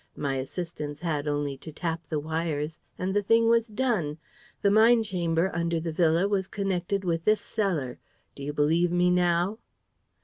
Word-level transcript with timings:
My 0.15 0.37
assistants 0.37 1.01
had 1.01 1.27
only 1.27 1.57
to 1.57 1.71
tap 1.71 2.07
the 2.07 2.19
wires 2.19 2.79
and 2.97 3.13
the 3.13 3.21
thing 3.21 3.49
was 3.49 3.67
done: 3.67 4.17
the 4.63 4.71
mine 4.71 5.03
chamber 5.03 5.51
Under 5.53 5.79
the 5.79 5.91
villa 5.91 6.27
was 6.27 6.47
connected 6.47 7.03
with 7.05 7.23
this 7.23 7.39
cellar. 7.39 7.99
Do 8.33 8.41
you 8.41 8.51
believe 8.51 8.91
me 8.91 9.11
now?" 9.11 9.59